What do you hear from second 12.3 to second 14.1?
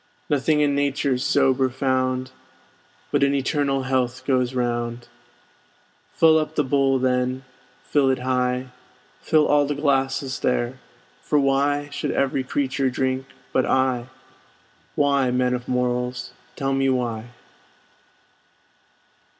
creature drink but I?